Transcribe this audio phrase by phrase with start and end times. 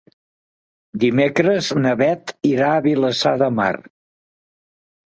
[1.03, 3.73] Dimecres na Beth irà a Vilassar de Mar.